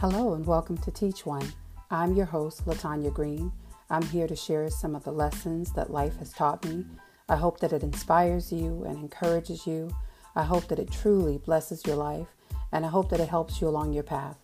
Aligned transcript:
Hello 0.00 0.34
and 0.34 0.46
welcome 0.46 0.78
to 0.78 0.92
Teach 0.92 1.26
One. 1.26 1.52
I'm 1.90 2.14
your 2.14 2.26
host, 2.26 2.64
Latanya 2.66 3.12
Green. 3.12 3.50
I'm 3.90 4.04
here 4.04 4.28
to 4.28 4.36
share 4.36 4.70
some 4.70 4.94
of 4.94 5.02
the 5.02 5.10
lessons 5.10 5.72
that 5.72 5.90
life 5.90 6.16
has 6.18 6.32
taught 6.32 6.64
me. 6.64 6.84
I 7.28 7.34
hope 7.34 7.58
that 7.58 7.72
it 7.72 7.82
inspires 7.82 8.52
you 8.52 8.84
and 8.84 8.96
encourages 8.98 9.66
you. 9.66 9.90
I 10.36 10.44
hope 10.44 10.68
that 10.68 10.78
it 10.78 10.92
truly 10.92 11.38
blesses 11.38 11.84
your 11.84 11.96
life, 11.96 12.28
and 12.70 12.86
I 12.86 12.88
hope 12.90 13.10
that 13.10 13.18
it 13.18 13.28
helps 13.28 13.60
you 13.60 13.66
along 13.66 13.92
your 13.92 14.04
path. 14.04 14.38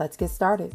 Let's 0.00 0.16
get 0.16 0.30
started. 0.30 0.74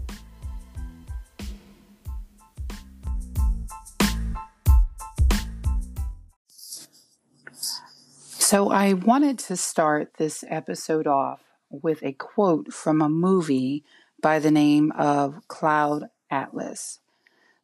So, 8.15 8.71
I 8.71 8.93
wanted 8.93 9.39
to 9.39 9.57
start 9.57 10.13
this 10.17 10.45
episode 10.47 11.05
off 11.05 11.41
with 11.69 12.01
a 12.01 12.13
quote 12.13 12.71
from 12.71 13.01
a 13.01 13.09
movie 13.09 13.83
by 14.21 14.39
the 14.39 14.51
name 14.51 14.91
of 14.91 15.47
Cloud 15.47 16.05
Atlas. 16.29 16.99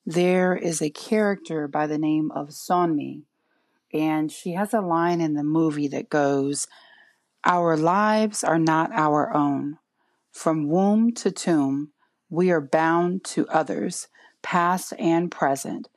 There 0.05 0.55
is 0.55 0.81
a 0.81 0.89
character 0.89 1.67
by 1.67 1.85
the 1.87 1.97
name 1.97 2.31
of 2.31 2.49
Sonmi, 2.49 3.23
and 3.93 4.31
she 4.31 4.53
has 4.53 4.73
a 4.73 4.81
line 4.81 5.21
in 5.21 5.35
the 5.35 5.43
movie 5.43 5.87
that 5.89 6.09
goes, 6.09 6.67
Our 7.45 7.77
lives 7.77 8.43
are 8.43 8.59
not 8.59 8.91
our 8.91 9.33
own. 9.33 9.77
From 10.31 10.67
womb 10.67 11.13
to 11.15 11.31
tomb, 11.31 11.91
we 12.29 12.51
are 12.51 12.61
bound 12.61 13.23
to 13.25 13.47
others, 13.47 14.07
past 14.41 14.93
and 14.97 15.31
present, 15.31 15.89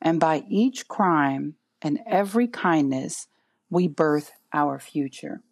and 0.00 0.20
by 0.20 0.44
each 0.48 0.88
crime 0.88 1.54
and 1.80 2.00
every 2.06 2.46
kindness, 2.48 3.28
we 3.70 3.86
birth 3.86 4.32
our 4.52 4.78
future. 4.78 5.42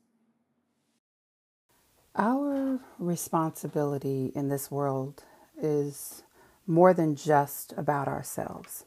Our 2.18 2.80
responsibility 2.98 4.32
in 4.34 4.48
this 4.48 4.70
world 4.70 5.22
is 5.60 6.22
more 6.66 6.94
than 6.94 7.14
just 7.14 7.74
about 7.76 8.08
ourselves. 8.08 8.86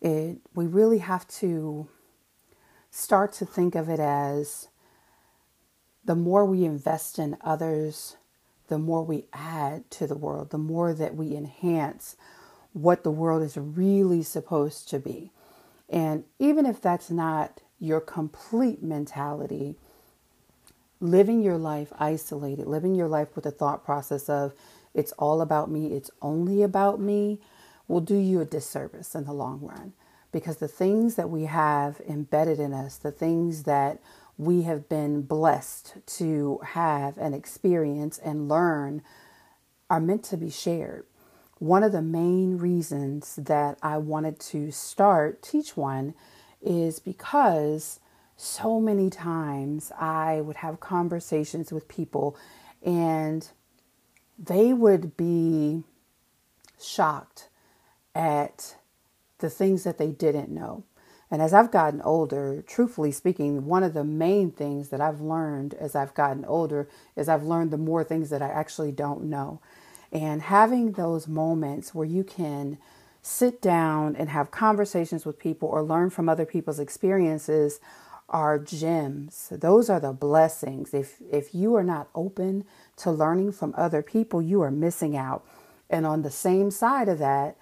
It, 0.00 0.38
we 0.54 0.66
really 0.66 0.98
have 0.98 1.28
to 1.28 1.88
start 2.90 3.32
to 3.34 3.44
think 3.44 3.74
of 3.74 3.90
it 3.90 4.00
as 4.00 4.68
the 6.02 6.14
more 6.14 6.46
we 6.46 6.64
invest 6.64 7.18
in 7.18 7.36
others, 7.42 8.16
the 8.68 8.78
more 8.78 9.02
we 9.02 9.26
add 9.34 9.90
to 9.90 10.06
the 10.06 10.16
world, 10.16 10.48
the 10.48 10.56
more 10.56 10.94
that 10.94 11.14
we 11.14 11.36
enhance 11.36 12.16
what 12.72 13.04
the 13.04 13.10
world 13.10 13.42
is 13.42 13.58
really 13.58 14.22
supposed 14.22 14.88
to 14.88 14.98
be. 14.98 15.32
And 15.90 16.24
even 16.38 16.64
if 16.64 16.80
that's 16.80 17.10
not 17.10 17.60
your 17.78 18.00
complete 18.00 18.82
mentality, 18.82 19.76
living 21.00 21.42
your 21.42 21.58
life 21.58 21.92
isolated, 21.98 22.66
living 22.66 22.94
your 22.94 23.08
life 23.08 23.34
with 23.34 23.44
the 23.44 23.50
thought 23.50 23.84
process 23.84 24.28
of 24.28 24.54
it's 24.94 25.12
all 25.12 25.40
about 25.40 25.70
me, 25.70 25.92
it's 25.92 26.10
only 26.22 26.62
about 26.62 27.00
me, 27.00 27.40
will 27.86 28.00
do 28.00 28.16
you 28.16 28.40
a 28.40 28.44
disservice 28.44 29.14
in 29.14 29.24
the 29.24 29.32
long 29.32 29.60
run. 29.60 29.92
Because 30.32 30.58
the 30.58 30.68
things 30.68 31.14
that 31.14 31.30
we 31.30 31.44
have 31.44 32.00
embedded 32.08 32.58
in 32.58 32.74
us, 32.74 32.96
the 32.96 33.12
things 33.12 33.62
that 33.62 34.00
we 34.36 34.62
have 34.62 34.88
been 34.88 35.22
blessed 35.22 35.94
to 36.06 36.60
have 36.62 37.16
and 37.16 37.34
experience 37.34 38.18
and 38.18 38.48
learn, 38.48 39.02
are 39.88 40.00
meant 40.00 40.22
to 40.24 40.36
be 40.36 40.50
shared. 40.50 41.06
One 41.58 41.82
of 41.82 41.92
the 41.92 42.02
main 42.02 42.58
reasons 42.58 43.36
that 43.36 43.78
I 43.82 43.98
wanted 43.98 44.38
to 44.40 44.70
start 44.70 45.42
Teach 45.42 45.76
One 45.76 46.14
is 46.60 47.00
because 47.00 48.00
so 48.40 48.80
many 48.80 49.10
times 49.10 49.90
I 49.98 50.40
would 50.40 50.58
have 50.58 50.78
conversations 50.78 51.72
with 51.72 51.88
people 51.88 52.36
and 52.80 53.48
they 54.38 54.72
would 54.72 55.16
be 55.16 55.82
shocked 56.80 57.48
at 58.14 58.76
the 59.38 59.50
things 59.50 59.82
that 59.82 59.98
they 59.98 60.12
didn't 60.12 60.50
know. 60.50 60.84
And 61.32 61.42
as 61.42 61.52
I've 61.52 61.72
gotten 61.72 62.00
older, 62.02 62.62
truthfully 62.64 63.10
speaking, 63.10 63.66
one 63.66 63.82
of 63.82 63.92
the 63.92 64.04
main 64.04 64.52
things 64.52 64.90
that 64.90 65.00
I've 65.00 65.20
learned 65.20 65.74
as 65.74 65.96
I've 65.96 66.14
gotten 66.14 66.44
older 66.44 66.88
is 67.16 67.28
I've 67.28 67.42
learned 67.42 67.72
the 67.72 67.76
more 67.76 68.04
things 68.04 68.30
that 68.30 68.40
I 68.40 68.48
actually 68.48 68.92
don't 68.92 69.24
know. 69.24 69.60
And 70.12 70.42
having 70.42 70.92
those 70.92 71.26
moments 71.26 71.92
where 71.92 72.06
you 72.06 72.22
can 72.22 72.78
sit 73.20 73.60
down 73.60 74.14
and 74.14 74.28
have 74.28 74.52
conversations 74.52 75.26
with 75.26 75.40
people 75.40 75.68
or 75.68 75.82
learn 75.82 76.08
from 76.08 76.28
other 76.28 76.46
people's 76.46 76.78
experiences 76.78 77.80
are 78.28 78.58
gems. 78.58 79.48
Those 79.50 79.88
are 79.88 80.00
the 80.00 80.12
blessings. 80.12 80.92
If 80.92 81.20
if 81.30 81.54
you 81.54 81.74
are 81.74 81.84
not 81.84 82.08
open 82.14 82.64
to 82.96 83.10
learning 83.10 83.52
from 83.52 83.74
other 83.76 84.02
people, 84.02 84.42
you 84.42 84.62
are 84.62 84.70
missing 84.70 85.16
out. 85.16 85.46
And 85.88 86.04
on 86.06 86.22
the 86.22 86.30
same 86.30 86.70
side 86.70 87.08
of 87.08 87.18
that, 87.18 87.56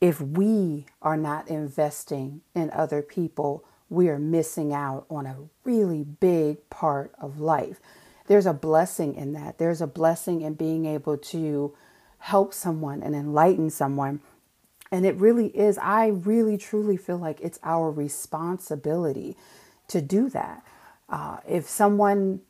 if 0.00 0.20
we 0.20 0.86
are 1.00 1.16
not 1.16 1.48
investing 1.48 2.42
in 2.54 2.70
other 2.70 3.00
people, 3.00 3.64
we 3.88 4.08
are 4.08 4.18
missing 4.18 4.72
out 4.72 5.06
on 5.08 5.24
a 5.24 5.36
really 5.64 6.04
big 6.04 6.68
part 6.68 7.12
of 7.18 7.40
life. 7.40 7.80
There's 8.26 8.46
a 8.46 8.52
blessing 8.52 9.14
in 9.14 9.32
that. 9.32 9.58
There's 9.58 9.80
a 9.80 9.86
blessing 9.86 10.42
in 10.42 10.54
being 10.54 10.84
able 10.84 11.16
to 11.16 11.74
help 12.18 12.52
someone 12.54 13.02
and 13.02 13.14
enlighten 13.14 13.70
someone. 13.70 14.20
And 14.90 15.04
it 15.04 15.16
really 15.16 15.48
is, 15.48 15.78
I 15.78 16.08
really 16.08 16.56
truly 16.56 16.96
feel 16.96 17.18
like 17.18 17.40
it's 17.40 17.58
our 17.62 17.90
responsibility 17.90 19.36
to 19.88 20.00
do 20.00 20.28
that. 20.30 20.64
Uh, 21.08 21.38
if 21.48 21.68
someone, 21.68 22.40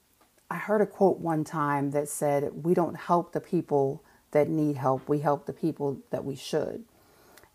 I 0.50 0.56
heard 0.56 0.80
a 0.80 0.86
quote 0.86 1.18
one 1.18 1.44
time 1.44 1.90
that 1.90 2.08
said, 2.08 2.64
We 2.64 2.74
don't 2.74 2.96
help 2.96 3.32
the 3.32 3.40
people 3.40 4.02
that 4.30 4.48
need 4.48 4.76
help, 4.76 5.08
we 5.08 5.20
help 5.20 5.46
the 5.46 5.52
people 5.52 5.98
that 6.10 6.24
we 6.24 6.34
should. 6.34 6.84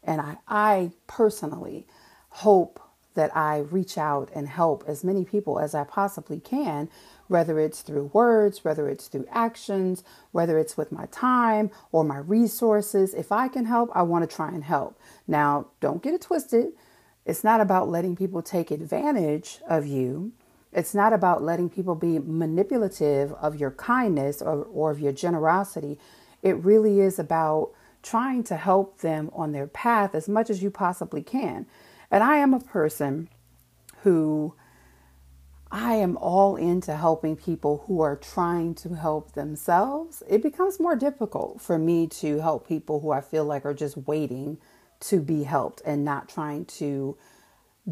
And 0.04 0.22
I, 0.22 0.38
I 0.48 0.92
personally 1.08 1.86
hope 2.30 2.80
that 3.16 3.36
I 3.36 3.58
reach 3.58 3.98
out 3.98 4.30
and 4.34 4.48
help 4.48 4.84
as 4.88 5.04
many 5.04 5.26
people 5.26 5.60
as 5.60 5.76
I 5.76 5.84
possibly 5.84 6.40
can, 6.40 6.90
whether 7.28 7.60
it's 7.60 7.82
through 7.82 8.12
words, 8.14 8.64
whether 8.64 8.88
it's 8.88 9.08
through 9.08 9.26
actions, 9.30 10.04
whether 10.32 10.58
it's 10.58 10.78
with 10.78 10.92
my 10.92 11.06
time 11.08 11.70
or 11.92 12.04
my 12.04 12.18
resources. 12.18 13.14
If 13.14 13.32
I 13.32 13.50
can 13.50 13.66
help, 13.66 13.90
I 13.94 14.04
want 14.04 14.30
to 14.30 14.36
try 14.36 14.50
and 14.50 14.64
help. 14.64 14.98
Now, 15.28 15.68
don't 15.82 16.02
get 16.02 16.14
it 16.14 16.22
twisted. 16.22 16.72
It's 17.30 17.44
not 17.44 17.62
about 17.62 17.88
letting 17.88 18.16
people 18.16 18.42
take 18.42 18.72
advantage 18.72 19.60
of 19.70 19.86
you. 19.86 20.32
It's 20.74 20.96
not 20.96 21.14
about 21.14 21.44
letting 21.44 21.70
people 21.70 21.94
be 21.94 22.18
manipulative 22.18 23.34
of 23.34 23.56
your 23.56 23.70
kindness 23.70 24.42
or, 24.42 24.64
or 24.64 24.90
of 24.90 25.00
your 25.00 25.12
generosity. 25.12 26.00
It 26.42 26.56
really 26.64 27.00
is 27.00 27.20
about 27.20 27.70
trying 28.02 28.44
to 28.46 28.56
help 28.56 29.02
them 29.02 29.30
on 29.32 29.52
their 29.52 29.68
path 29.68 30.16
as 30.16 30.28
much 30.28 30.50
as 30.50 30.64
you 30.64 30.72
possibly 30.72 31.22
can. 31.22 31.68
And 32.10 32.24
I 32.24 32.38
am 32.38 32.56
a 32.56 32.60
person 32.60 33.30
who 34.02 34.56
I 35.72 35.94
am 35.94 36.18
all 36.18 36.56
into 36.56 36.96
helping 36.96 37.36
people 37.36 37.84
who 37.86 38.02
are 38.02 38.16
trying 38.16 38.74
to 38.76 38.96
help 38.96 39.34
themselves. 39.34 40.24
It 40.28 40.42
becomes 40.42 40.80
more 40.80 40.96
difficult 40.96 41.62
for 41.62 41.78
me 41.78 42.08
to 42.08 42.40
help 42.40 42.68
people 42.68 43.02
who 43.02 43.12
I 43.12 43.22
feel 43.22 43.46
like 43.46 43.68
are 43.68 43.76
just 43.76 43.98
waiting 43.98 44.58
to 45.02 45.22
be 45.22 45.44
helped 45.44 45.82
and 45.86 46.04
not 46.06 46.30
trying 46.30 46.66
to 46.66 47.18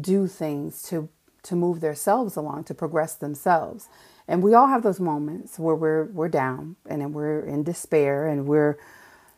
do 0.00 0.26
things 0.26 0.82
to 0.84 1.08
to 1.44 1.56
move 1.56 1.80
themselves 1.80 2.36
along 2.36 2.64
to 2.64 2.74
progress 2.74 3.14
themselves. 3.14 3.88
And 4.26 4.42
we 4.42 4.54
all 4.54 4.66
have 4.68 4.82
those 4.82 5.00
moments 5.00 5.58
where 5.58 5.74
we're 5.74 6.04
we're 6.06 6.28
down 6.28 6.76
and 6.86 7.00
then 7.02 7.12
we're 7.12 7.40
in 7.40 7.64
despair 7.64 8.26
and 8.26 8.46
we're 8.46 8.78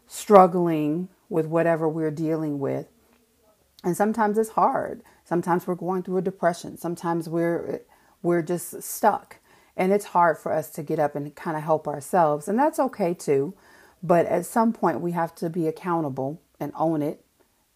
struggling 0.06 1.09
with 1.28 1.47
whatever 1.47 1.88
we're 1.88 2.10
dealing 2.10 2.59
with. 2.59 2.88
And 3.84 3.97
sometimes 3.97 4.38
it's 4.38 4.50
hard. 4.50 5.03
Sometimes 5.25 5.66
we're 5.66 5.76
going 5.76 6.03
through 6.03 6.19
a 6.19 6.22
depression. 6.22 6.76
Sometimes 6.76 7.28
we're 7.28 7.83
we're 8.22 8.42
just 8.42 8.83
stuck. 8.83 9.39
And 9.77 9.92
it's 9.92 10.06
hard 10.06 10.39
for 10.39 10.53
us 10.53 10.71
to 10.72 10.83
get 10.83 10.98
up 10.98 11.16
and 11.16 11.34
kind 11.36 11.56
of 11.56 11.62
help 11.62 11.89
ourselves. 11.89 12.48
And 12.48 12.59
that's 12.59 12.78
okay 12.80 13.15
too. 13.15 13.54
But 14.03 14.27
at 14.27 14.47
some 14.47 14.72
point 14.72 15.00
we 15.00 15.12
have 15.12 15.34
to 15.36 15.48
be 15.48 15.68
accountable 15.68 16.42
and 16.59 16.72
own 16.77 17.03
it 17.03 17.24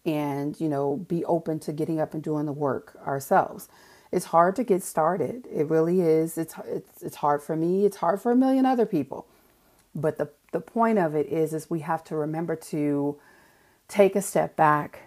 and 0.05 0.61
you 0.61 0.69
know 0.69 0.97
be 1.09 1.25
open 1.25 1.59
to 1.61 1.73
getting 1.73 2.01
up 2.01 2.15
and 2.15 2.23
doing 2.23 2.47
the 2.47 2.53
work 2.53 2.97
ourselves. 3.07 3.69
It's 4.13 4.27
hard 4.27 4.57
to 4.57 4.65
get 4.65 4.83
started. 4.83 5.47
It 5.53 5.69
really 5.69 6.01
is. 6.01 6.39
It's 6.39 6.55
it's, 6.67 7.03
it's 7.03 7.17
hard 7.17 7.43
for 7.43 7.57
me. 7.57 7.85
It's 7.85 7.99
hard 7.99 8.21
for 8.21 8.33
a 8.33 8.37
million 8.37 8.67
other 8.67 8.87
people. 8.87 9.27
But 9.95 10.19
the 10.19 10.31
the 10.53 10.61
point 10.61 10.99
of 10.99 11.15
it 11.15 11.27
is 11.27 11.53
is 11.53 11.71
we 11.71 11.81
have 11.81 12.05
to 12.05 12.17
remember 12.17 12.57
to 12.57 13.19
take 13.89 14.17
a 14.17 14.23
step 14.23 14.57
back 14.57 15.01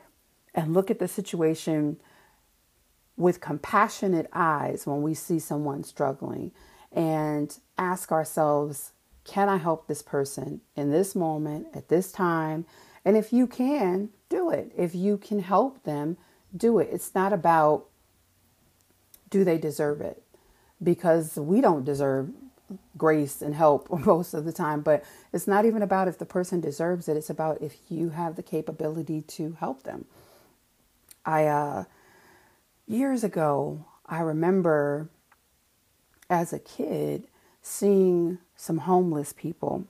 and 0.53 0.73
look 0.73 0.91
at 0.91 0.99
the 0.99 1.07
situation 1.07 1.97
with 3.15 3.41
compassionate 3.41 4.29
eyes 4.33 4.85
when 4.85 5.01
we 5.01 5.13
see 5.13 5.39
someone 5.39 5.83
struggling 5.83 6.51
and 6.91 7.57
ask 7.77 8.11
ourselves 8.11 8.91
can 9.23 9.49
i 9.49 9.57
help 9.57 9.87
this 9.87 10.01
person 10.01 10.61
in 10.75 10.91
this 10.91 11.15
moment 11.15 11.67
at 11.73 11.89
this 11.89 12.11
time 12.11 12.65
and 13.07 13.15
if 13.15 13.31
you 13.31 13.47
can, 13.47 14.09
do 14.27 14.49
it. 14.49 14.73
If 14.75 14.93
you 14.93 15.17
can 15.17 15.39
help 15.39 15.83
them, 15.83 16.17
do 16.55 16.77
it. 16.77 16.89
It's 16.91 17.15
not 17.15 17.31
about 17.31 17.85
do 19.29 19.45
they 19.45 19.57
deserve 19.57 20.01
it? 20.01 20.21
Because 20.83 21.37
we 21.37 21.61
don't 21.61 21.85
deserve 21.85 22.31
grace 22.97 23.41
and 23.41 23.55
help 23.55 23.89
most 24.05 24.33
of 24.33 24.43
the 24.43 24.51
time. 24.51 24.81
But 24.81 25.05
it's 25.31 25.47
not 25.47 25.63
even 25.63 25.81
about 25.81 26.09
if 26.09 26.17
the 26.17 26.25
person 26.25 26.59
deserves 26.59 27.07
it, 27.07 27.15
it's 27.15 27.29
about 27.29 27.61
if 27.61 27.77
you 27.87 28.09
have 28.09 28.35
the 28.35 28.43
capability 28.43 29.21
to 29.21 29.55
help 29.57 29.83
them. 29.83 30.03
I, 31.25 31.45
uh, 31.45 31.83
years 32.87 33.23
ago, 33.23 33.85
I 34.05 34.19
remember 34.19 35.07
as 36.29 36.51
a 36.51 36.59
kid 36.59 37.29
seeing 37.61 38.39
some 38.57 38.79
homeless 38.79 39.31
people 39.31 39.87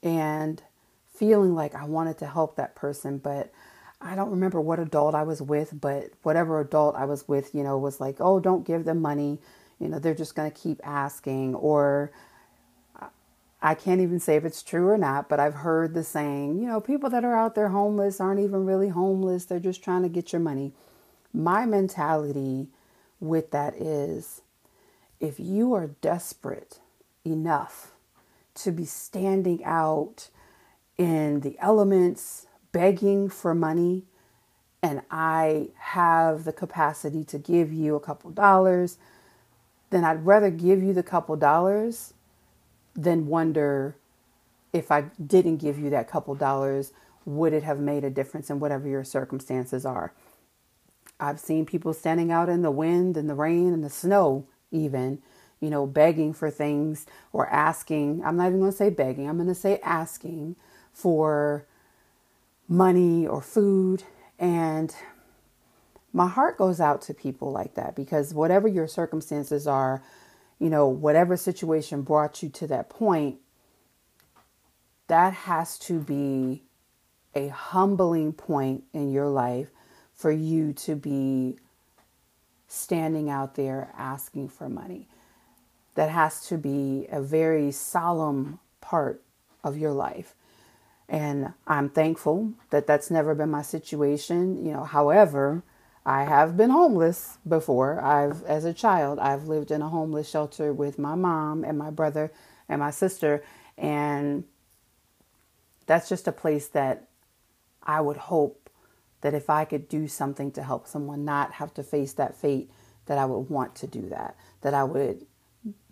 and 0.00 0.62
feeling 1.14 1.54
like 1.54 1.74
I 1.74 1.84
wanted 1.84 2.18
to 2.18 2.26
help 2.26 2.56
that 2.56 2.74
person, 2.74 3.18
but 3.18 3.52
I 4.00 4.14
don't 4.14 4.30
remember 4.30 4.60
what 4.60 4.78
adult 4.78 5.14
I 5.14 5.22
was 5.22 5.40
with, 5.40 5.80
but 5.80 6.10
whatever 6.22 6.60
adult 6.60 6.96
I 6.96 7.04
was 7.04 7.26
with, 7.26 7.54
you 7.54 7.62
know, 7.62 7.78
was 7.78 8.00
like, 8.00 8.16
oh, 8.20 8.40
don't 8.40 8.66
give 8.66 8.84
them 8.84 9.00
money. 9.00 9.38
You 9.78 9.88
know, 9.88 9.98
they're 9.98 10.14
just 10.14 10.34
going 10.34 10.50
to 10.50 10.56
keep 10.56 10.80
asking. 10.84 11.54
Or 11.54 12.10
I 13.62 13.74
can't 13.74 14.02
even 14.02 14.20
say 14.20 14.36
if 14.36 14.44
it's 14.44 14.62
true 14.62 14.88
or 14.88 14.98
not, 14.98 15.28
but 15.28 15.40
I've 15.40 15.54
heard 15.54 15.94
the 15.94 16.04
saying, 16.04 16.58
you 16.58 16.66
know, 16.66 16.80
people 16.80 17.08
that 17.10 17.24
are 17.24 17.34
out 17.34 17.54
there 17.54 17.68
homeless 17.68 18.20
aren't 18.20 18.40
even 18.40 18.66
really 18.66 18.90
homeless. 18.90 19.46
They're 19.46 19.58
just 19.58 19.82
trying 19.82 20.02
to 20.02 20.08
get 20.10 20.32
your 20.32 20.40
money. 20.40 20.72
My 21.32 21.64
mentality 21.64 22.68
with 23.20 23.52
that 23.52 23.74
is 23.74 24.42
if 25.18 25.40
you 25.40 25.72
are 25.72 25.86
desperate 26.02 26.78
enough 27.24 27.92
to 28.56 28.70
be 28.70 28.84
standing 28.84 29.64
out 29.64 30.28
in 30.98 31.40
the 31.40 31.56
elements, 31.58 32.46
begging 32.72 33.28
for 33.28 33.54
money, 33.54 34.04
and 34.82 35.02
I 35.10 35.68
have 35.76 36.44
the 36.44 36.52
capacity 36.52 37.24
to 37.24 37.38
give 37.38 37.72
you 37.72 37.94
a 37.94 38.00
couple 38.00 38.30
dollars, 38.30 38.98
then 39.90 40.04
I'd 40.04 40.26
rather 40.26 40.50
give 40.50 40.82
you 40.82 40.92
the 40.92 41.02
couple 41.02 41.36
dollars 41.36 42.14
than 42.94 43.26
wonder 43.26 43.96
if 44.72 44.90
I 44.90 45.02
didn't 45.24 45.58
give 45.58 45.78
you 45.78 45.88
that 45.90 46.08
couple 46.08 46.34
dollars, 46.34 46.92
would 47.24 47.52
it 47.52 47.62
have 47.62 47.78
made 47.78 48.04
a 48.04 48.10
difference 48.10 48.50
in 48.50 48.60
whatever 48.60 48.88
your 48.88 49.04
circumstances 49.04 49.86
are? 49.86 50.12
I've 51.18 51.40
seen 51.40 51.64
people 51.64 51.94
standing 51.94 52.32
out 52.32 52.48
in 52.48 52.62
the 52.62 52.70
wind 52.70 53.16
and 53.16 53.30
the 53.30 53.34
rain 53.34 53.72
and 53.72 53.84
the 53.84 53.90
snow, 53.90 54.46
even, 54.70 55.22
you 55.60 55.70
know, 55.70 55.86
begging 55.86 56.34
for 56.34 56.50
things 56.50 57.06
or 57.32 57.48
asking. 57.48 58.22
I'm 58.24 58.36
not 58.36 58.48
even 58.48 58.58
going 58.58 58.72
to 58.72 58.76
say 58.76 58.90
begging, 58.90 59.28
I'm 59.28 59.36
going 59.36 59.48
to 59.48 59.54
say 59.54 59.78
asking 59.82 60.56
for 60.94 61.66
money 62.66 63.26
or 63.26 63.42
food. 63.42 64.04
And 64.38 64.94
my 66.12 66.28
heart 66.28 66.56
goes 66.56 66.80
out 66.80 67.02
to 67.02 67.14
people 67.14 67.50
like 67.52 67.74
that 67.74 67.94
because 67.94 68.32
whatever 68.32 68.68
your 68.68 68.86
circumstances 68.86 69.66
are, 69.66 70.02
you 70.58 70.70
know, 70.70 70.86
whatever 70.88 71.36
situation 71.36 72.02
brought 72.02 72.42
you 72.42 72.48
to 72.48 72.66
that 72.68 72.88
point, 72.88 73.38
that 75.08 75.34
has 75.34 75.78
to 75.80 75.98
be 75.98 76.62
a 77.34 77.48
humbling 77.48 78.32
point 78.32 78.84
in 78.92 79.10
your 79.10 79.28
life 79.28 79.70
for 80.14 80.30
you 80.30 80.72
to 80.72 80.94
be 80.94 81.58
standing 82.68 83.28
out 83.28 83.56
there 83.56 83.92
asking 83.98 84.48
for 84.48 84.68
money. 84.68 85.08
That 85.96 86.10
has 86.10 86.46
to 86.46 86.56
be 86.56 87.06
a 87.10 87.20
very 87.20 87.70
solemn 87.72 88.60
part 88.80 89.22
of 89.62 89.76
your 89.76 89.92
life. 89.92 90.34
And 91.08 91.52
I'm 91.66 91.90
thankful 91.90 92.52
that 92.70 92.86
that's 92.86 93.10
never 93.10 93.34
been 93.34 93.50
my 93.50 93.62
situation. 93.62 94.64
You 94.64 94.72
know, 94.72 94.84
however, 94.84 95.62
I 96.06 96.24
have 96.24 96.56
been 96.56 96.70
homeless 96.70 97.38
before. 97.46 98.00
I've, 98.00 98.42
as 98.44 98.64
a 98.64 98.74
child, 98.74 99.18
I've 99.18 99.48
lived 99.48 99.70
in 99.70 99.82
a 99.82 99.88
homeless 99.88 100.28
shelter 100.28 100.72
with 100.72 100.98
my 100.98 101.14
mom 101.14 101.64
and 101.64 101.78
my 101.78 101.90
brother 101.90 102.32
and 102.68 102.80
my 102.80 102.90
sister. 102.90 103.44
And 103.76 104.44
that's 105.86 106.08
just 106.08 106.28
a 106.28 106.32
place 106.32 106.68
that 106.68 107.08
I 107.82 108.00
would 108.00 108.16
hope 108.16 108.70
that 109.20 109.34
if 109.34 109.48
I 109.48 109.64
could 109.64 109.88
do 109.88 110.06
something 110.06 110.50
to 110.52 110.62
help 110.62 110.86
someone 110.86 111.24
not 111.24 111.52
have 111.52 111.72
to 111.74 111.82
face 111.82 112.12
that 112.14 112.36
fate, 112.36 112.70
that 113.06 113.18
I 113.18 113.24
would 113.24 113.50
want 113.50 113.74
to 113.76 113.86
do 113.86 114.08
that, 114.10 114.36
that 114.62 114.74
I 114.74 114.84
would 114.84 115.26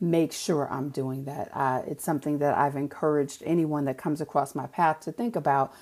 make 0.01 0.33
sure 0.33 0.71
I'm 0.71 0.91
doing 0.91 1.25
that. 1.25 1.51
Uh, 1.55 1.83
it's 1.87 2.05
something 2.05 2.39
that 2.39 2.57
I've 2.57 2.77
encouraged 2.77 3.43
anyone 3.45 3.87
that 3.87 3.99
comes 3.99 4.21
across 4.21 4.55
my 4.55 4.67
path 4.67 5.01
to 5.01 5.13
think 5.13 5.37
about. 5.37 5.73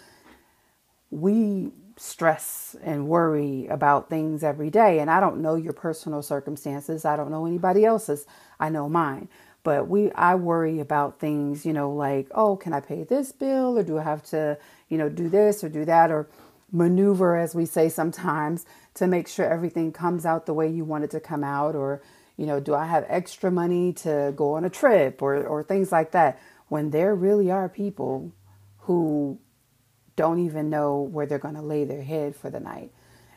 We 1.10 1.72
stress 1.96 2.76
and 2.82 3.08
worry 3.08 3.66
about 3.66 4.08
things 4.08 4.42
every 4.44 4.70
day, 4.70 5.00
and 5.00 5.10
I 5.10 5.20
don't 5.20 5.42
know 5.42 5.56
your 5.56 5.72
personal 5.72 6.22
circumstances. 6.22 7.04
I 7.04 7.16
don't 7.16 7.30
know 7.30 7.46
anybody 7.46 7.84
else's. 7.84 8.26
I 8.58 8.68
know 8.68 8.88
mine. 8.88 9.28
But 9.62 9.88
we, 9.88 10.10
I 10.12 10.36
worry 10.36 10.80
about 10.80 11.20
things, 11.20 11.66
you 11.66 11.74
know, 11.74 11.90
like, 11.90 12.28
oh, 12.34 12.56
can 12.56 12.72
I 12.72 12.80
pay 12.80 13.04
this 13.04 13.32
bill, 13.32 13.76
or 13.76 13.82
do 13.82 13.98
I 13.98 14.02
have 14.04 14.22
to, 14.30 14.56
you 14.88 14.96
know, 14.96 15.10
do 15.10 15.28
this 15.28 15.62
or 15.62 15.68
do 15.68 15.84
that, 15.84 16.10
or 16.10 16.28
maneuver, 16.72 17.36
as 17.36 17.54
we 17.54 17.66
say 17.66 17.90
sometimes, 17.90 18.64
to 18.94 19.06
make 19.06 19.28
sure 19.28 19.44
everything 19.44 19.92
comes 19.92 20.24
out 20.24 20.46
the 20.46 20.54
way 20.54 20.68
you 20.68 20.84
want 20.84 21.04
it 21.04 21.10
to 21.10 21.20
come 21.20 21.44
out, 21.44 21.74
or 21.74 22.00
you 22.40 22.46
know, 22.46 22.58
do 22.58 22.74
I 22.74 22.86
have 22.86 23.04
extra 23.06 23.50
money 23.50 23.92
to 23.92 24.32
go 24.34 24.54
on 24.54 24.64
a 24.64 24.70
trip 24.70 25.20
or, 25.20 25.46
or 25.46 25.62
things 25.62 25.92
like 25.92 26.12
that? 26.12 26.40
When 26.68 26.88
there 26.88 27.14
really 27.14 27.50
are 27.50 27.68
people 27.68 28.32
who 28.78 29.38
don't 30.16 30.38
even 30.38 30.70
know 30.70 31.02
where 31.02 31.26
they're 31.26 31.38
going 31.38 31.56
to 31.56 31.60
lay 31.60 31.84
their 31.84 32.02
head 32.02 32.34
for 32.34 32.48
the 32.48 32.58
night. 32.58 32.92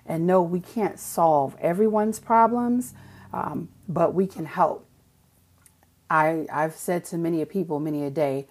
And 0.05 0.25
no, 0.25 0.41
we 0.41 0.61
can't 0.61 0.97
solve 0.97 1.57
everyone's 1.59 2.21
problems, 2.21 2.93
um, 3.33 3.67
but 3.89 4.13
we 4.13 4.25
can 4.25 4.45
help. 4.45 4.87
I, 6.09 6.47
I've 6.49 6.75
said 6.77 7.03
to 7.05 7.17
many 7.17 7.43
people, 7.43 7.81
many 7.81 8.05
a 8.05 8.09
day, 8.09 8.47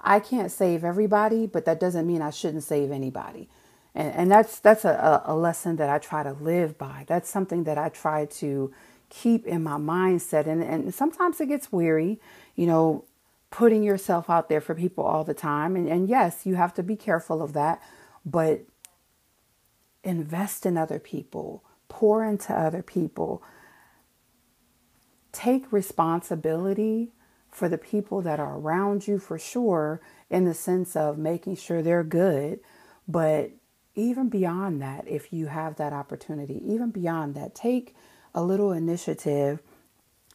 I 0.00 0.20
can't 0.20 0.52
save 0.52 0.84
everybody, 0.84 1.48
but 1.48 1.64
that 1.64 1.80
doesn't 1.80 2.06
mean 2.06 2.22
I 2.22 2.30
shouldn't 2.30 2.62
save 2.62 2.92
anybody. 2.92 3.48
And, 3.92 4.14
and 4.14 4.30
that's 4.30 4.60
that's 4.60 4.84
a, 4.84 5.22
a 5.24 5.34
lesson 5.34 5.76
that 5.76 5.90
I 5.90 5.98
try 5.98 6.22
to 6.22 6.34
live 6.34 6.78
by. 6.78 7.06
That's 7.08 7.28
something 7.28 7.64
that 7.64 7.76
I 7.76 7.88
try 7.88 8.26
to 8.26 8.72
keep 9.08 9.46
in 9.46 9.62
my 9.62 9.76
mindset. 9.76 10.46
And, 10.46 10.62
and 10.62 10.94
sometimes 10.94 11.40
it 11.40 11.46
gets 11.46 11.72
weary, 11.72 12.20
you 12.54 12.66
know, 12.66 13.04
putting 13.50 13.82
yourself 13.82 14.28
out 14.28 14.48
there 14.48 14.60
for 14.60 14.74
people 14.74 15.04
all 15.04 15.24
the 15.24 15.34
time. 15.34 15.76
And, 15.76 15.88
and 15.88 16.08
yes, 16.08 16.44
you 16.44 16.56
have 16.56 16.74
to 16.74 16.82
be 16.82 16.96
careful 16.96 17.42
of 17.42 17.52
that, 17.52 17.82
but 18.24 18.62
invest 20.02 20.66
in 20.66 20.76
other 20.76 20.98
people, 20.98 21.64
pour 21.88 22.24
into 22.24 22.52
other 22.52 22.82
people, 22.82 23.42
take 25.32 25.72
responsibility 25.72 27.12
for 27.50 27.68
the 27.68 27.78
people 27.78 28.20
that 28.22 28.38
are 28.38 28.58
around 28.58 29.08
you 29.08 29.18
for 29.18 29.38
sure, 29.38 30.00
in 30.28 30.44
the 30.44 30.54
sense 30.54 30.94
of 30.94 31.16
making 31.16 31.56
sure 31.56 31.82
they're 31.82 32.04
good. 32.04 32.60
But 33.08 33.52
even 33.94 34.28
beyond 34.28 34.82
that, 34.82 35.08
if 35.08 35.32
you 35.32 35.46
have 35.46 35.76
that 35.76 35.92
opportunity, 35.92 36.60
even 36.66 36.90
beyond 36.90 37.34
that, 37.34 37.54
take 37.54 37.94
a 38.36 38.42
little 38.42 38.70
initiative 38.70 39.60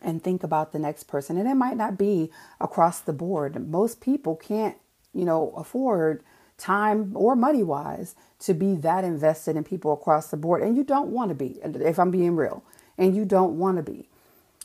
and 0.01 0.23
think 0.23 0.43
about 0.43 0.73
the 0.73 0.79
next 0.79 1.03
person. 1.03 1.37
And 1.37 1.47
it 1.47 1.55
might 1.55 1.77
not 1.77 1.97
be 1.97 2.31
across 2.59 2.99
the 2.99 3.13
board. 3.13 3.69
Most 3.69 4.01
people 4.01 4.35
can't, 4.35 4.75
you 5.13 5.23
know, 5.23 5.53
afford 5.55 6.23
time 6.57 7.11
or 7.15 7.35
money 7.35 7.63
wise 7.63 8.15
to 8.39 8.53
be 8.53 8.75
that 8.75 9.03
invested 9.03 9.55
in 9.55 9.63
people 9.63 9.93
across 9.93 10.27
the 10.27 10.37
board. 10.37 10.63
And 10.63 10.75
you 10.75 10.83
don't 10.83 11.09
want 11.09 11.29
to 11.29 11.35
be, 11.35 11.59
if 11.63 11.99
I'm 11.99 12.11
being 12.11 12.35
real, 12.35 12.63
and 12.97 13.15
you 13.15 13.23
don't 13.23 13.57
want 13.57 13.77
to 13.77 13.83
be. 13.83 14.09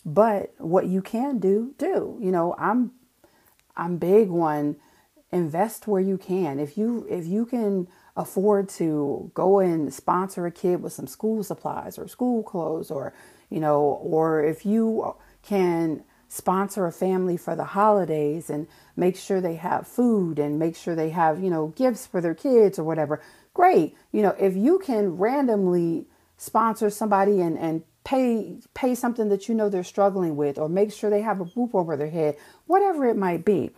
But 0.04 0.54
what 0.58 0.86
you 0.86 1.02
can 1.02 1.38
do, 1.38 1.74
do. 1.78 2.18
You 2.20 2.30
know, 2.30 2.54
I'm 2.58 2.92
I'm 3.76 3.98
big 3.98 4.30
on 4.30 4.76
invest 5.32 5.86
where 5.86 6.00
you 6.00 6.16
can. 6.16 6.60
If 6.60 6.78
you 6.78 7.06
if 7.10 7.26
you 7.26 7.44
can 7.44 7.88
afford 8.16 8.68
to 8.68 9.30
go 9.34 9.58
and 9.58 9.92
sponsor 9.92 10.46
a 10.46 10.50
kid 10.50 10.82
with 10.82 10.92
some 10.92 11.06
school 11.06 11.42
supplies 11.42 11.98
or 11.98 12.08
school 12.08 12.42
clothes 12.42 12.90
or 12.90 13.12
you 13.50 13.60
know 13.60 13.80
or 13.80 14.42
if 14.42 14.64
you 14.64 15.14
can 15.42 16.02
sponsor 16.28 16.86
a 16.86 16.92
family 16.92 17.36
for 17.36 17.54
the 17.54 17.64
holidays 17.64 18.50
and 18.50 18.66
make 18.96 19.16
sure 19.16 19.40
they 19.40 19.54
have 19.54 19.86
food 19.86 20.38
and 20.38 20.58
make 20.58 20.74
sure 20.74 20.94
they 20.94 21.10
have 21.10 21.42
you 21.42 21.50
know 21.50 21.68
gifts 21.76 22.06
for 22.06 22.20
their 22.20 22.34
kids 22.34 22.78
or 22.78 22.84
whatever 22.84 23.22
great. 23.54 23.94
You 24.12 24.22
know 24.22 24.34
if 24.38 24.56
you 24.56 24.78
can 24.78 25.16
randomly 25.16 26.06
sponsor 26.38 26.90
somebody 26.90 27.40
and 27.40 27.58
and 27.58 27.82
pay 28.04 28.56
pay 28.72 28.94
something 28.94 29.28
that 29.28 29.48
you 29.48 29.54
know 29.54 29.68
they're 29.68 29.84
struggling 29.84 30.36
with 30.36 30.58
or 30.58 30.68
make 30.68 30.92
sure 30.92 31.10
they 31.10 31.22
have 31.22 31.40
a 31.40 31.48
roof 31.56 31.74
over 31.74 31.96
their 31.96 32.10
head 32.10 32.36
whatever 32.66 33.04
it 33.04 33.16
might 33.16 33.44
be. 33.44 33.70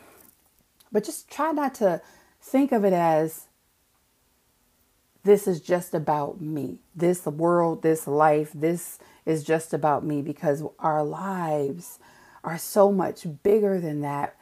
But 0.93 1.05
just 1.05 1.29
try 1.29 1.51
not 1.51 1.75
to 1.77 2.01
think 2.41 2.73
of 2.73 2.85
it 2.85 2.93
as 2.93 3.48
this 5.25 5.47
is 5.47 5.61
just 5.61 5.95
about 5.95 6.41
me. 6.41 6.79
This 6.95 7.27
world, 7.27 7.83
this 7.83 8.07
life, 8.07 8.51
this 8.55 8.99
is 9.27 9.45
just 9.45 9.75
about 9.75 10.05
me 10.05 10.23
because 10.23 10.63
our 10.79 11.05
lives 11.05 11.99
are 12.45 12.59
so 12.59 12.91
much 12.93 13.27
bigger 13.43 13.81
than 13.81 14.01
that. 14.01 14.37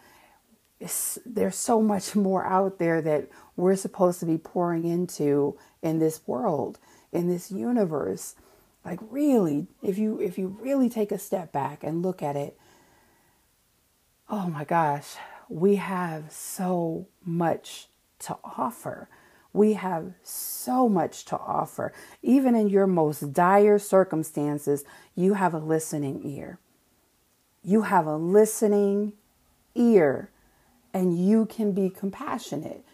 It's, 0.78 1.18
there's 1.24 1.56
so 1.56 1.80
much 1.80 2.14
more 2.14 2.44
out 2.46 2.78
there 2.78 3.00
that 3.02 3.28
we're 3.56 3.76
supposed 3.76 4.20
to 4.20 4.26
be 4.26 4.38
pouring 4.38 4.84
into 4.84 5.58
in 5.82 5.98
this 5.98 6.20
world, 6.26 6.78
in 7.12 7.28
this 7.28 7.50
universe. 7.50 8.36
Like 8.84 9.00
really, 9.10 9.66
if 9.82 9.98
you 9.98 10.20
if 10.20 10.38
you 10.38 10.56
really 10.60 10.88
take 10.88 11.10
a 11.10 11.18
step 11.18 11.50
back 11.50 11.82
and 11.82 12.02
look 12.02 12.22
at 12.22 12.36
it, 12.36 12.56
oh 14.28 14.48
my 14.48 14.64
gosh, 14.64 15.16
we 15.48 15.76
have 15.76 16.30
so 16.30 17.08
much 17.24 17.88
to 18.20 18.36
offer. 18.44 19.08
We 19.56 19.72
have 19.72 20.12
so 20.22 20.86
much 20.86 21.24
to 21.26 21.38
offer. 21.38 21.94
Even 22.22 22.54
in 22.54 22.68
your 22.68 22.86
most 22.86 23.32
dire 23.32 23.78
circumstances, 23.78 24.84
you 25.14 25.32
have 25.32 25.54
a 25.54 25.58
listening 25.58 26.20
ear. 26.24 26.58
You 27.64 27.82
have 27.82 28.06
a 28.06 28.16
listening 28.16 29.14
ear, 29.74 30.30
and 30.92 31.18
you 31.18 31.46
can 31.46 31.72
be 31.72 31.88
compassionate. 31.88 32.84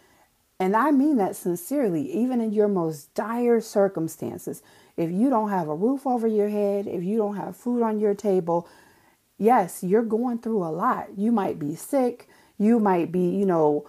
And 0.57 0.73
I 0.73 0.91
mean 0.91 1.17
that 1.17 1.35
sincerely, 1.35 2.09
even 2.13 2.39
in 2.39 2.53
your 2.53 2.69
most 2.69 3.13
dire 3.13 3.59
circumstances. 3.59 4.63
If 4.95 5.11
you 5.11 5.29
don't 5.29 5.49
have 5.49 5.67
a 5.67 5.75
roof 5.75 6.07
over 6.07 6.27
your 6.27 6.47
head, 6.47 6.87
if 6.87 7.03
you 7.03 7.17
don't 7.17 7.35
have 7.35 7.57
food 7.57 7.83
on 7.83 7.99
your 7.99 8.13
table, 8.13 8.69
yes, 9.37 9.83
you're 9.83 10.01
going 10.01 10.39
through 10.39 10.63
a 10.63 10.71
lot. 10.71 11.17
You 11.17 11.33
might 11.33 11.59
be 11.59 11.75
sick, 11.75 12.29
you 12.57 12.79
might 12.79 13.11
be, 13.11 13.27
you 13.31 13.45
know, 13.45 13.85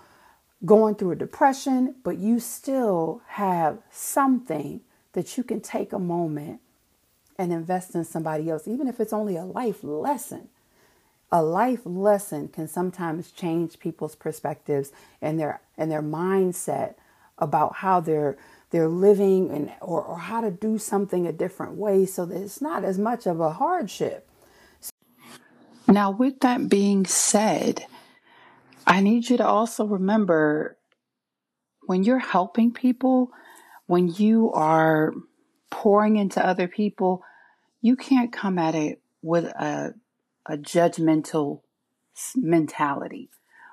going 0.64 0.94
through 0.94 1.12
a 1.12 1.16
depression, 1.16 1.94
but 2.02 2.18
you 2.18 2.40
still 2.40 3.22
have 3.28 3.78
something 3.90 4.80
that 5.12 5.36
you 5.36 5.44
can 5.44 5.60
take 5.60 5.92
a 5.92 5.98
moment 5.98 6.60
and 7.38 7.52
invest 7.52 7.94
in 7.94 8.04
somebody 8.04 8.50
else, 8.50 8.68
even 8.68 8.88
if 8.88 9.00
it's 9.00 9.12
only 9.12 9.36
a 9.36 9.44
life 9.44 9.82
lesson. 9.82 10.48
A 11.32 11.42
life 11.42 11.80
lesson 11.84 12.48
can 12.48 12.68
sometimes 12.68 13.32
change 13.32 13.78
people's 13.80 14.14
perspectives 14.14 14.92
and 15.20 15.40
their 15.40 15.60
and 15.76 15.90
their 15.90 16.02
mindset 16.02 16.94
about 17.38 17.76
how 17.76 17.98
they're 18.00 18.36
they're 18.70 18.88
living 18.88 19.50
and 19.50 19.72
or, 19.80 20.02
or 20.02 20.18
how 20.18 20.40
to 20.40 20.50
do 20.50 20.78
something 20.78 21.26
a 21.26 21.32
different 21.32 21.72
way 21.72 22.06
so 22.06 22.24
that 22.24 22.40
it's 22.40 22.60
not 22.60 22.84
as 22.84 22.98
much 22.98 23.26
of 23.26 23.40
a 23.40 23.52
hardship. 23.52 24.28
Now, 25.88 26.10
with 26.10 26.40
that 26.40 26.68
being 26.68 27.04
said, 27.04 27.86
I 28.86 29.00
need 29.00 29.28
you 29.28 29.36
to 29.38 29.46
also 29.46 29.86
remember 29.86 30.76
when 31.86 32.04
you're 32.04 32.18
helping 32.18 32.72
people, 32.72 33.30
when 33.86 34.08
you 34.08 34.52
are 34.52 35.12
pouring 35.70 36.16
into 36.16 36.44
other 36.44 36.68
people, 36.68 37.22
you 37.80 37.96
can't 37.96 38.32
come 38.32 38.58
at 38.58 38.74
it 38.74 39.00
with 39.22 39.44
a, 39.44 39.94
a 40.46 40.56
judgmental 40.56 41.60
mentality 42.36 43.30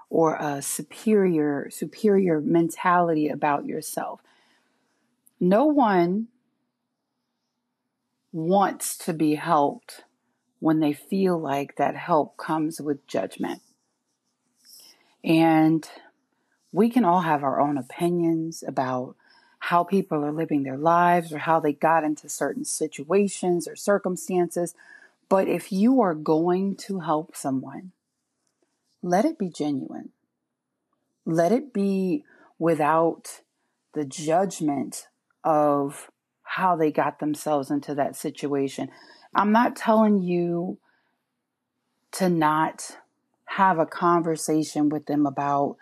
or 0.10 0.36
a 0.36 0.62
superior 0.62 1.70
superior 1.70 2.42
mentality 2.42 3.28
about 3.30 3.66
yourself. 3.66 4.22
No 5.40 5.66
one 5.66 6.28
wants 8.32 8.98
to 8.98 9.14
be 9.14 9.36
helped 9.36 10.04
when 10.60 10.80
they 10.80 10.94
feel 10.94 11.40
like 11.40 11.76
that 11.78 11.96
help 11.96 12.38
comes 12.38 12.80
with 12.80 13.08
judgment. 13.08 13.62
And 15.24 15.88
we 16.72 16.90
can 16.90 17.06
all 17.06 17.22
have 17.22 17.44
our 17.44 17.60
own 17.60 17.78
opinions 17.78 18.64
about 18.66 19.16
how 19.60 19.84
people 19.84 20.24
are 20.26 20.32
living 20.32 20.64
their 20.64 20.78
lives 20.78 21.32
or 21.32 21.38
how 21.38 21.60
they 21.60 21.74
got 21.74 22.04
into 22.04 22.28
certain 22.28 22.66
situations 22.66 23.68
or 23.68 23.76
circumstances. 23.76 24.74
But 25.30 25.48
if 25.48 25.72
you 25.72 26.02
are 26.02 26.16
going 26.16 26.76
to 26.78 27.00
help 27.00 27.36
someone, 27.36 27.92
let 29.04 29.24
it 29.26 29.38
be 29.38 29.50
genuine. 29.50 30.10
Let 31.26 31.52
it 31.52 31.74
be 31.74 32.24
without 32.58 33.42
the 33.94 34.06
judgment 34.06 35.08
of 35.44 36.10
how 36.44 36.76
they 36.76 36.92
got 36.92 37.20
themselves 37.20 37.70
into 37.70 37.94
that 37.96 38.16
situation. 38.16 38.90
I'm 39.36 39.52
not 39.52 39.76
telling 39.76 40.22
you 40.22 40.80
to 42.14 42.30
not 42.30 42.98
have 43.58 43.80
a 43.80 43.86
conversation 43.86 44.90
with 44.90 45.08
them 45.08 45.26
about, 45.26 45.76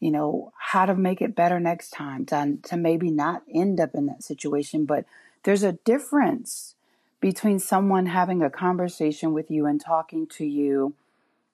you 0.00 0.10
know, 0.10 0.52
how 0.58 0.84
to 0.84 0.94
make 0.94 1.22
it 1.22 1.34
better 1.34 1.58
next 1.58 1.90
time, 1.90 2.26
to, 2.26 2.58
to 2.62 2.76
maybe 2.76 3.10
not 3.10 3.42
end 3.52 3.80
up 3.80 3.90
in 3.94 4.06
that 4.06 4.22
situation. 4.22 4.84
But 4.84 5.06
there's 5.44 5.62
a 5.62 5.72
difference 5.72 6.74
between 7.20 7.58
someone 7.58 8.06
having 8.06 8.42
a 8.42 8.50
conversation 8.50 9.32
with 9.32 9.50
you 9.50 9.64
and 9.64 9.80
talking 9.80 10.26
to 10.26 10.44
you 10.44 10.94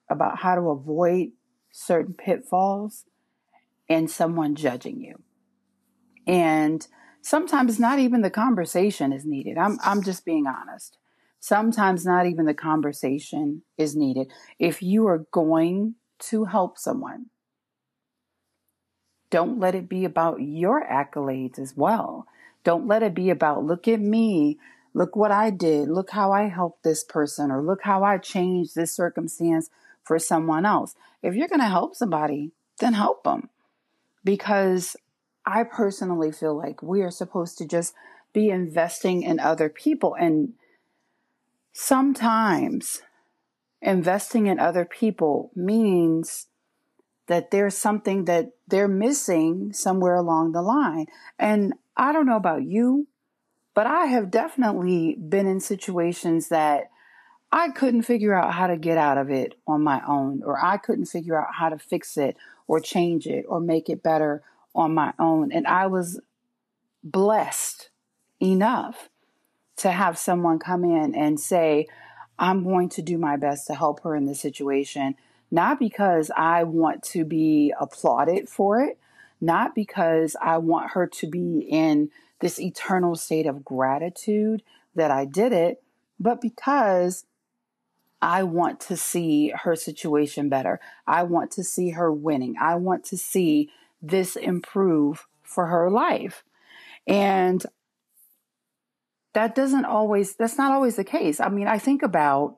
about 0.09 0.39
how 0.39 0.55
to 0.55 0.69
avoid 0.69 1.31
certain 1.71 2.13
pitfalls 2.13 3.05
and 3.89 4.11
someone 4.11 4.55
judging 4.55 4.99
you. 4.99 5.21
And 6.27 6.85
sometimes 7.21 7.79
not 7.79 7.99
even 7.99 8.21
the 8.21 8.29
conversation 8.29 9.13
is 9.13 9.25
needed. 9.25 9.57
I'm 9.57 9.79
I'm 9.83 10.03
just 10.03 10.25
being 10.25 10.45
honest. 10.45 10.97
Sometimes 11.43 12.05
not 12.05 12.25
even 12.25 12.45
the 12.45 12.53
conversation 12.53 13.63
is 13.77 13.97
needed. 13.97 14.31
If 14.59 14.81
you 14.81 15.05
are 15.07 15.25
going 15.31 15.95
to 16.29 16.45
help 16.45 16.77
someone, 16.77 17.25
don't 19.29 19.59
let 19.59 19.75
it 19.75 19.89
be 19.89 20.05
about 20.05 20.41
your 20.41 20.87
accolades 20.87 21.59
as 21.59 21.75
well. 21.75 22.27
Don't 22.63 22.87
let 22.87 23.03
it 23.03 23.13
be 23.13 23.29
about, 23.29 23.65
look 23.65 23.89
at 23.89 23.99
me, 23.99 24.57
look 24.93 25.17
what 25.17 25.31
I 25.31 25.49
did, 25.49 25.89
look 25.89 26.11
how 26.11 26.31
I 26.31 26.43
helped 26.43 26.83
this 26.83 27.03
person, 27.03 27.51
or 27.51 27.61
look 27.61 27.81
how 27.81 28.05
I 28.05 28.19
changed 28.19 28.73
this 28.73 28.93
circumstance 28.93 29.69
for 30.01 30.19
someone 30.19 30.65
else. 30.65 30.95
If 31.21 31.35
you're 31.35 31.49
going 31.49 31.59
to 31.59 31.65
help 31.65 31.93
somebody, 31.93 32.53
then 32.79 32.93
help 32.93 33.25
them. 33.25 33.49
Because 34.23 34.95
I 35.45 35.63
personally 35.63 36.31
feel 36.31 36.55
like 36.55 36.81
we 36.81 37.01
are 37.01 37.11
supposed 37.11 37.57
to 37.57 37.67
just 37.67 37.93
be 38.31 38.49
investing 38.49 39.23
in 39.23 39.41
other 39.41 39.67
people. 39.67 40.15
And 40.15 40.53
Sometimes 41.73 43.01
investing 43.81 44.47
in 44.47 44.59
other 44.59 44.85
people 44.85 45.51
means 45.55 46.47
that 47.27 47.51
there's 47.51 47.75
something 47.77 48.25
that 48.25 48.51
they're 48.67 48.87
missing 48.87 49.73
somewhere 49.73 50.15
along 50.15 50.51
the 50.51 50.61
line. 50.61 51.07
And 51.39 51.73
I 51.97 52.11
don't 52.11 52.27
know 52.27 52.35
about 52.35 52.63
you, 52.63 53.07
but 53.73 53.87
I 53.87 54.05
have 54.05 54.29
definitely 54.29 55.15
been 55.15 55.47
in 55.47 55.59
situations 55.59 56.49
that 56.49 56.91
I 57.51 57.69
couldn't 57.69 58.03
figure 58.03 58.33
out 58.33 58.53
how 58.53 58.67
to 58.67 58.77
get 58.77 58.97
out 58.97 59.17
of 59.17 59.29
it 59.29 59.55
on 59.67 59.83
my 59.83 60.01
own, 60.07 60.41
or 60.43 60.63
I 60.63 60.77
couldn't 60.77 61.05
figure 61.05 61.39
out 61.39 61.55
how 61.55 61.69
to 61.69 61.77
fix 61.77 62.17
it 62.17 62.35
or 62.67 62.79
change 62.79 63.25
it 63.27 63.45
or 63.47 63.59
make 63.59 63.89
it 63.89 64.03
better 64.03 64.43
on 64.75 64.93
my 64.93 65.13
own. 65.19 65.51
And 65.51 65.67
I 65.67 65.87
was 65.87 66.19
blessed 67.03 67.89
enough 68.41 69.09
to 69.77 69.91
have 69.91 70.17
someone 70.17 70.59
come 70.59 70.83
in 70.83 71.15
and 71.15 71.39
say, 71.39 71.87
I'm 72.37 72.63
going 72.63 72.89
to 72.89 73.01
do 73.01 73.17
my 73.17 73.37
best 73.37 73.67
to 73.67 73.75
help 73.75 74.01
her 74.03 74.15
in 74.15 74.25
this 74.25 74.41
situation, 74.41 75.15
not 75.51 75.79
because 75.79 76.31
I 76.35 76.63
want 76.63 77.03
to 77.03 77.25
be 77.25 77.73
applauded 77.79 78.49
for 78.49 78.81
it, 78.81 78.97
not 79.39 79.75
because 79.75 80.35
I 80.41 80.57
want 80.57 80.91
her 80.91 81.07
to 81.07 81.27
be 81.27 81.59
in 81.59 82.09
this 82.39 82.59
eternal 82.59 83.15
state 83.15 83.45
of 83.45 83.63
gratitude 83.63 84.63
that 84.95 85.11
I 85.11 85.25
did 85.25 85.53
it, 85.53 85.81
but 86.19 86.41
because 86.41 87.25
I 88.21 88.43
want 88.43 88.79
to 88.81 88.95
see 88.95 89.49
her 89.49 89.75
situation 89.75 90.47
better. 90.47 90.79
I 91.05 91.23
want 91.23 91.51
to 91.51 91.63
see 91.63 91.89
her 91.89 92.11
winning. 92.11 92.55
I 92.59 92.75
want 92.75 93.03
to 93.05 93.17
see 93.17 93.69
this 94.01 94.37
improve 94.37 95.27
for 95.43 95.67
her 95.67 95.89
life. 95.89 96.43
And 97.05 97.65
that 99.33 99.55
doesn't 99.55 99.85
always, 99.85 100.35
that's 100.35 100.57
not 100.57 100.71
always 100.71 100.95
the 100.95 101.03
case. 101.03 101.39
I 101.39 101.49
mean, 101.49 101.67
I 101.67 101.79
think 101.79 102.03
about 102.03 102.57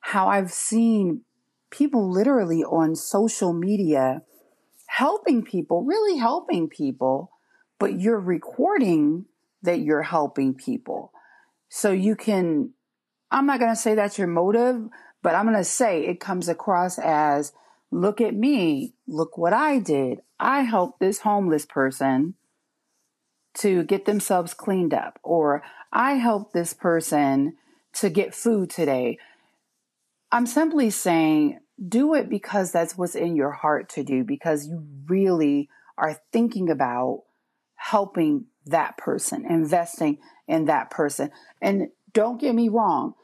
how 0.00 0.28
I've 0.28 0.52
seen 0.52 1.22
people 1.70 2.10
literally 2.10 2.62
on 2.62 2.94
social 2.94 3.52
media 3.52 4.22
helping 4.86 5.42
people, 5.42 5.84
really 5.84 6.18
helping 6.18 6.68
people, 6.68 7.30
but 7.78 8.00
you're 8.00 8.20
recording 8.20 9.26
that 9.62 9.80
you're 9.80 10.02
helping 10.02 10.54
people. 10.54 11.12
So 11.68 11.92
you 11.92 12.16
can, 12.16 12.70
I'm 13.30 13.46
not 13.46 13.60
going 13.60 13.72
to 13.72 13.80
say 13.80 13.94
that's 13.94 14.18
your 14.18 14.26
motive, 14.26 14.88
but 15.22 15.34
I'm 15.34 15.44
going 15.44 15.56
to 15.56 15.64
say 15.64 16.04
it 16.04 16.18
comes 16.18 16.48
across 16.48 16.98
as 16.98 17.52
look 17.90 18.20
at 18.20 18.34
me, 18.34 18.94
look 19.06 19.38
what 19.38 19.52
I 19.52 19.78
did. 19.78 20.20
I 20.38 20.62
helped 20.62 21.00
this 21.00 21.20
homeless 21.20 21.66
person 21.66 22.34
to 23.58 23.82
get 23.84 24.04
themselves 24.04 24.54
cleaned 24.54 24.94
up, 24.94 25.18
or 25.22 25.62
I 25.92 26.14
helped 26.14 26.52
this 26.52 26.72
person 26.72 27.56
to 27.94 28.08
get 28.08 28.34
food 28.34 28.70
today. 28.70 29.18
I'm 30.30 30.46
simply 30.46 30.90
saying 30.90 31.60
do 31.88 32.14
it 32.14 32.28
because 32.28 32.72
that's 32.72 32.96
what's 32.96 33.14
in 33.14 33.36
your 33.36 33.52
heart 33.52 33.88
to 33.90 34.04
do, 34.04 34.22
because 34.22 34.66
you 34.66 34.86
really 35.06 35.68
are 35.96 36.20
thinking 36.32 36.70
about 36.70 37.24
helping 37.74 38.46
that 38.66 38.96
person, 38.96 39.46
investing 39.46 40.18
in 40.46 40.66
that 40.66 40.90
person. 40.90 41.30
And 41.60 41.88
don't 42.12 42.40
get 42.40 42.54
me 42.54 42.68
wrong, 42.68 43.14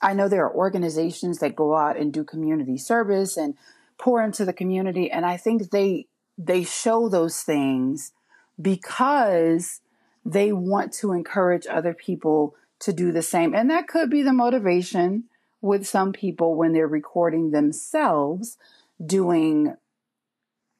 I 0.00 0.14
know 0.14 0.28
there 0.28 0.44
are 0.44 0.54
organizations 0.54 1.38
that 1.38 1.56
go 1.56 1.76
out 1.76 1.96
and 1.96 2.12
do 2.12 2.24
community 2.24 2.78
service 2.78 3.36
and 3.36 3.54
pour 3.98 4.22
into 4.22 4.44
the 4.44 4.52
community 4.52 5.10
and 5.10 5.24
I 5.24 5.36
think 5.36 5.70
they 5.70 6.06
they 6.36 6.64
show 6.64 7.08
those 7.08 7.40
things 7.40 8.12
because 8.60 9.80
they 10.24 10.52
want 10.52 10.92
to 10.92 11.12
encourage 11.12 11.66
other 11.66 11.94
people 11.94 12.54
to 12.80 12.92
do 12.92 13.12
the 13.12 13.22
same. 13.22 13.54
And 13.54 13.70
that 13.70 13.88
could 13.88 14.10
be 14.10 14.22
the 14.22 14.32
motivation 14.32 15.24
with 15.60 15.86
some 15.86 16.12
people 16.12 16.54
when 16.54 16.72
they're 16.72 16.86
recording 16.86 17.50
themselves 17.50 18.58
doing 19.04 19.74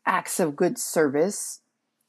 acts 0.05 0.41
of 0.41 0.57
good 0.57 0.79
service 0.79 1.61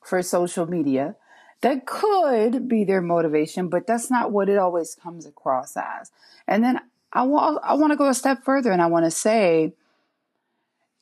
for 0.04 0.22
social 0.22 0.66
media. 0.66 1.16
That 1.62 1.86
could 1.88 2.68
be 2.68 2.84
their 2.84 3.02
motivation, 3.02 3.68
but 3.68 3.88
that's 3.88 4.12
not 4.12 4.32
what 4.32 4.50
it 4.50 4.58
always 4.58 4.96
comes 4.96 5.26
across 5.26 5.76
as. 5.76 6.12
And 6.48 6.64
then 6.64 6.80
I 7.12 7.24
want 7.24 7.60
I 7.64 7.74
want 7.74 7.92
to 7.92 7.98
go 7.98 8.10
a 8.10 8.14
step 8.14 8.44
further 8.44 8.72
and 8.72 8.82
I 8.82 8.88
want 8.88 9.06
to 9.06 9.12
say 9.12 9.74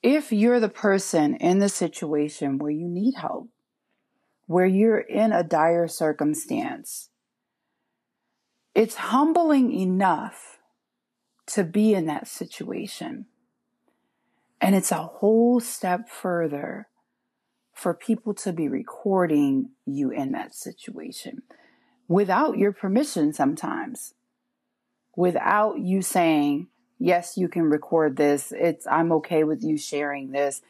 if 0.01 0.31
you're 0.31 0.59
the 0.59 0.69
person 0.69 1.35
in 1.35 1.59
the 1.59 1.67
situation 1.67 2.57
where 2.57 2.71
you 2.71 2.87
need 2.87 3.15
help, 3.15 3.49
where 4.47 4.65
you're 4.65 4.99
in 4.99 5.31
a 5.31 5.43
dire 5.43 5.87
circumstance, 5.87 7.09
it's 8.73 8.95
humbling 8.95 9.71
enough 9.71 10.59
to 11.47 11.63
be 11.63 11.93
in 11.93 12.05
that 12.07 12.27
situation. 12.27 13.25
And 14.61 14.75
it's 14.75 14.91
a 14.91 15.03
whole 15.03 15.59
step 15.59 16.09
further 16.09 16.87
for 17.73 17.93
people 17.93 18.33
to 18.33 18.53
be 18.53 18.67
recording 18.67 19.69
you 19.85 20.09
in 20.09 20.31
that 20.31 20.55
situation 20.55 21.41
without 22.07 22.57
your 22.57 22.71
permission 22.71 23.33
sometimes, 23.33 24.13
without 25.15 25.79
you 25.79 26.01
saying, 26.01 26.67
yes, 26.99 27.37
you 27.37 27.47
can 27.47 27.63
record 27.63 28.15
this. 28.15 28.53
It's, 28.55 28.87
I'm 28.87 29.11
okay 29.13 29.43
with 29.43 29.63
you 29.63 29.77
sharing 29.77 30.31
this. 30.31 30.61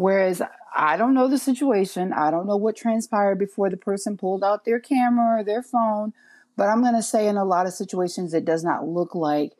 Whereas 0.00 0.40
I 0.74 0.96
don't 0.96 1.12
know 1.12 1.28
the 1.28 1.36
situation. 1.36 2.14
I 2.14 2.30
don't 2.30 2.46
know 2.46 2.56
what 2.56 2.74
transpired 2.74 3.38
before 3.38 3.68
the 3.68 3.76
person 3.76 4.16
pulled 4.16 4.42
out 4.42 4.64
their 4.64 4.80
camera 4.80 5.40
or 5.40 5.44
their 5.44 5.62
phone. 5.62 6.14
But 6.56 6.68
I'm 6.68 6.80
going 6.80 6.94
to 6.94 7.02
say 7.02 7.28
in 7.28 7.36
a 7.36 7.44
lot 7.44 7.66
of 7.66 7.74
situations, 7.74 8.32
it 8.32 8.46
does 8.46 8.64
not 8.64 8.88
look 8.88 9.14
like 9.14 9.52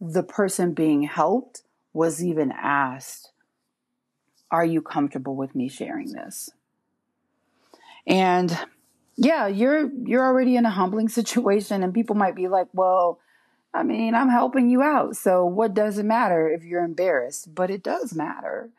the 0.00 0.22
person 0.22 0.72
being 0.72 1.02
helped 1.02 1.60
was 1.92 2.24
even 2.24 2.52
asked, 2.52 3.32
Are 4.50 4.64
you 4.64 4.80
comfortable 4.80 5.36
with 5.36 5.54
me 5.54 5.68
sharing 5.68 6.12
this? 6.12 6.48
And 8.06 8.58
yeah, 9.16 9.46
you're 9.46 9.90
you're 10.04 10.24
already 10.24 10.56
in 10.56 10.64
a 10.64 10.70
humbling 10.70 11.08
situation 11.20 11.82
and 11.82 11.92
people 11.92 12.16
might 12.16 12.34
be 12.34 12.48
like, 12.48 12.68
"Well, 12.72 13.18
I 13.74 13.82
mean, 13.82 14.14
I'm 14.14 14.30
helping 14.30 14.70
you 14.70 14.82
out. 14.82 15.16
So 15.16 15.44
what 15.44 15.74
does 15.74 15.98
it 15.98 16.06
matter 16.06 16.48
if 16.48 16.64
you're 16.64 16.84
embarrassed?" 16.84 17.54
But 17.54 17.70
it 17.70 17.82
does 17.82 18.14
matter. 18.14 18.70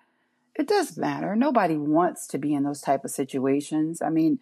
It 0.57 0.67
does 0.67 0.97
matter. 0.97 1.35
Nobody 1.35 1.77
wants 1.77 2.25
to 2.27 2.37
be 2.37 2.53
in 2.53 2.63
those 2.63 2.81
type 2.81 3.05
of 3.05 3.11
situations. 3.11 4.01
I 4.01 4.09
mean, 4.09 4.39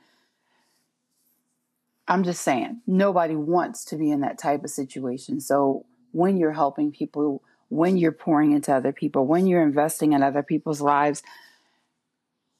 I'm 2.07 2.23
just 2.23 2.41
saying, 2.41 2.81
nobody 2.87 3.35
wants 3.35 3.83
to 3.85 3.97
be 3.97 4.11
in 4.11 4.21
that 4.21 4.37
type 4.37 4.63
of 4.63 4.69
situation. 4.69 5.41
So 5.41 5.85
when 6.11 6.37
you're 6.37 6.53
helping 6.53 6.91
people, 6.91 7.41
when 7.69 7.97
you're 7.97 8.13
pouring 8.13 8.53
into 8.53 8.73
other 8.73 8.93
people, 8.93 9.25
when 9.25 9.45
you're 9.45 9.63
investing 9.63 10.13
in 10.13 10.23
other 10.23 10.43
people's 10.43 10.81
lives, 10.81 11.21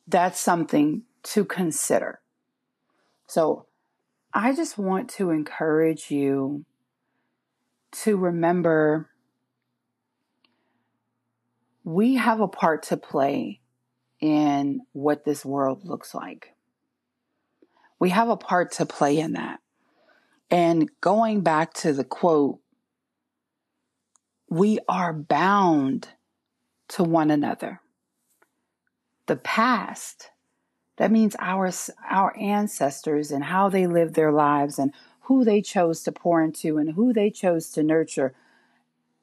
that's 0.07 0.39
something 0.39 1.03
to 1.23 1.45
consider. 1.45 2.19
So 3.27 3.67
I 4.33 4.53
just 4.53 4.77
want 4.77 5.09
to 5.11 5.29
encourage 5.29 6.11
you 6.11 6.65
to 8.03 8.17
remember 8.17 9.09
we 11.85 12.15
have 12.15 12.41
a 12.41 12.47
part 12.47 12.81
to 12.81 12.97
play 12.97 13.61
in 14.19 14.81
what 14.91 15.23
this 15.23 15.45
world 15.45 15.85
looks 15.85 16.15
like. 16.15 16.55
We 17.99 18.09
have 18.09 18.27
a 18.27 18.35
part 18.35 18.71
to 18.73 18.87
play 18.87 19.19
in 19.19 19.33
that. 19.33 19.59
And 20.49 20.89
going 20.99 21.41
back 21.41 21.73
to 21.75 21.93
the 21.93 22.03
quote, 22.03 22.59
we 24.49 24.79
are 24.89 25.13
bound 25.13 26.09
to 26.89 27.03
one 27.03 27.29
another. 27.29 27.81
The 29.27 29.35
past, 29.35 30.31
that 30.97 31.11
means 31.11 31.35
our, 31.39 31.71
our 32.09 32.35
ancestors 32.37 33.31
and 33.31 33.43
how 33.43 33.69
they 33.69 33.85
lived 33.85 34.15
their 34.15 34.31
lives 34.31 34.79
and 34.79 34.91
who 35.21 35.45
they 35.45 35.61
chose 35.61 36.01
to 36.03 36.11
pour 36.11 36.41
into 36.41 36.77
and 36.77 36.93
who 36.93 37.13
they 37.13 37.29
chose 37.29 37.69
to 37.71 37.83
nurture. 37.83 38.33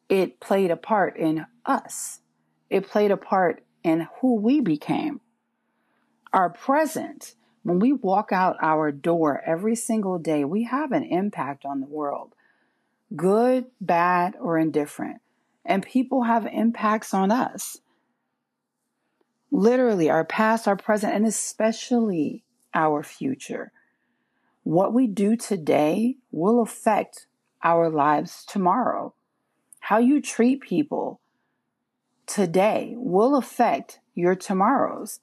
It 0.08 0.38
played 0.38 0.70
a 0.70 0.76
part 0.76 1.16
in 1.16 1.46
us. 1.66 2.20
It 2.72 2.88
played 2.88 3.10
a 3.10 3.18
part 3.18 3.62
in 3.84 4.08
who 4.20 4.36
we 4.36 4.62
became. 4.62 5.20
Our 6.32 6.48
present, 6.48 7.34
when 7.62 7.78
we 7.80 7.92
walk 7.92 8.32
out 8.32 8.56
our 8.62 8.90
door 8.90 9.42
every 9.44 9.76
single 9.76 10.18
day, 10.18 10.42
we 10.46 10.64
have 10.64 10.90
an 10.90 11.02
impact 11.04 11.66
on 11.66 11.80
the 11.80 11.86
world, 11.86 12.34
good, 13.14 13.66
bad, 13.78 14.36
or 14.40 14.56
indifferent. 14.56 15.20
And 15.66 15.84
people 15.84 16.22
have 16.22 16.46
impacts 16.46 17.12
on 17.12 17.30
us. 17.30 17.76
Literally, 19.50 20.08
our 20.08 20.24
past, 20.24 20.66
our 20.66 20.74
present, 20.74 21.12
and 21.12 21.26
especially 21.26 22.42
our 22.72 23.02
future. 23.02 23.70
What 24.62 24.94
we 24.94 25.06
do 25.06 25.36
today 25.36 26.16
will 26.30 26.62
affect 26.62 27.26
our 27.62 27.90
lives 27.90 28.46
tomorrow. 28.46 29.12
How 29.80 29.98
you 29.98 30.22
treat 30.22 30.62
people 30.62 31.20
today 32.26 32.94
will 32.96 33.36
affect 33.36 34.00
your 34.14 34.34
tomorrows 34.34 35.20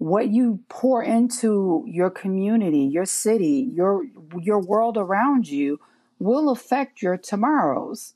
what 0.00 0.30
you 0.30 0.60
pour 0.70 1.02
into 1.02 1.84
your 1.86 2.08
community, 2.08 2.78
your 2.78 3.04
city, 3.04 3.70
your 3.74 4.02
your 4.40 4.58
world 4.58 4.96
around 4.96 5.46
you 5.46 5.78
will 6.18 6.48
affect 6.48 7.02
your 7.02 7.18
tomorrows. 7.18 8.14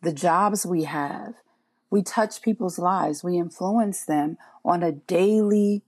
The 0.00 0.12
jobs 0.12 0.64
we 0.64 0.84
have, 0.84 1.34
we 1.90 2.02
touch 2.02 2.40
people's 2.40 2.78
lives, 2.78 3.22
we 3.22 3.36
influence 3.36 4.06
them 4.06 4.38
on 4.64 4.82
a 4.82 4.92
daily 4.92 5.82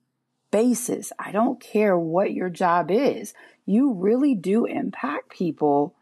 basis. 0.51 1.11
I 1.19 1.33
don't 1.33 1.59
care 1.59 1.97
what 1.99 2.35
your 2.35 2.51
job 2.51 2.91
is. 2.91 3.33
You 3.65 3.95
really 3.95 4.35
do 4.35 4.67
impact 4.67 5.31
people 5.31 5.95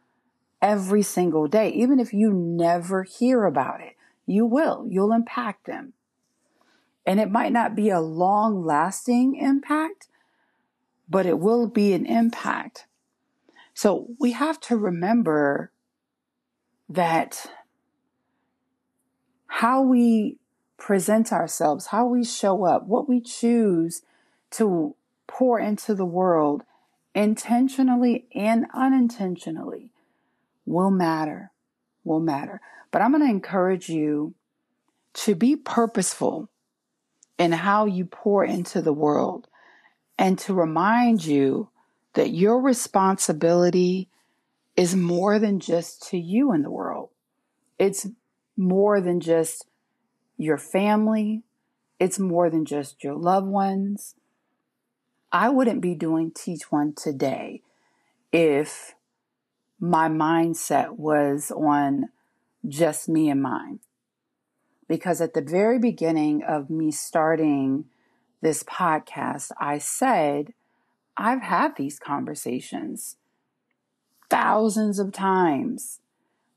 every 0.61 1.03
single 1.03 1.47
day. 1.47 1.71
Even 1.71 1.99
if 1.99 2.12
you 2.12 2.33
never 2.33 3.03
hear 3.05 3.44
about 3.44 3.81
it, 3.81 3.97
you 4.27 4.44
will. 4.44 4.87
You'll 4.88 5.12
impact 5.12 5.66
them. 5.66 5.92
And 7.07 7.21
it 7.21 7.31
might 7.31 7.53
not 7.53 7.75
be 7.75 7.88
a 7.88 8.01
long 8.01 8.64
lasting 8.64 9.37
impact, 9.37 10.09
but 11.09 11.25
it 11.25 11.38
will 11.38 11.66
be 11.66 11.94
an 11.94 12.05
impact. 12.05 12.87
So 13.73 14.09
we 14.18 14.33
have 14.33 14.61
to 14.62 14.77
remember 14.77 15.71
that 16.88 17.47
how 19.47 19.83
we 19.83 20.38
present 20.77 21.33
ourselves, 21.33 21.87
how 21.87 22.07
we 22.07 22.25
show 22.25 22.64
up, 22.64 22.87
what 22.87 23.09
we 23.09 23.21
choose 23.21 24.03
to 24.51 24.94
pour 25.27 25.59
into 25.59 25.94
the 25.94 26.05
world 26.05 26.62
intentionally 27.14 28.27
and 28.35 28.66
unintentionally 28.75 29.90
will 30.69 30.91
matter, 30.91 31.51
will 32.05 32.21
matter. 32.21 32.61
But 32.91 33.03
I'm 33.03 33.13
going 33.13 33.25
to 33.25 33.31
encourage 33.31 33.89
you 33.89 34.35
to 35.15 35.35
be 35.35 35.57
purposeful 35.57 36.49
in 37.39 37.53
how 37.53 37.87
you 37.87 38.05
pour 38.05 38.45
into 38.45 38.83
the 38.83 38.93
world 38.93 39.49
and 40.19 40.39
to 40.41 40.55
remind 40.55 41.25
you 41.25 41.71
that 42.15 42.31
your 42.31 42.61
responsibility 42.61 44.09
is 44.77 44.95
more 44.95 45.39
than 45.39 45.61
just 45.61 46.09
to 46.11 46.19
you 46.19 46.53
in 46.53 46.63
the 46.63 46.71
world. 46.71 47.11
It's 47.79 48.07
more 48.57 49.01
than 49.01 49.21
just 49.21 49.67
your 50.37 50.59
family. 50.59 51.43
It's 51.99 52.19
more 52.19 52.51
than 52.51 52.65
just 52.65 53.03
your 53.03 53.15
loved 53.15 53.47
ones. 53.47 54.15
I 55.31 55.49
wouldn't 55.49 55.81
be 55.81 55.95
doing 55.95 56.33
Teach 56.33 56.73
One 56.73 56.95
today 56.95 57.63
if 58.33 58.95
my 59.81 60.09
mindset 60.09 60.97
was 60.97 61.51
on 61.51 62.09
just 62.67 63.09
me 63.09 63.31
and 63.31 63.43
mine. 63.43 63.81
Because 64.88 65.21
at 65.21 65.35
the 65.35 65.43
very 65.43 65.79
beginning 65.79 66.43
of 66.43 66.71
me 66.71 66.91
starting 66.91 67.85
this 68.41 68.62
podcast, 68.62 69.51
I 69.61 69.79
said, 69.79 70.55
I've 71.17 71.43
had 71.43 71.77
these 71.77 71.99
conversations 71.99 73.17
thousands 74.31 74.99
of 74.99 75.12
times 75.12 76.01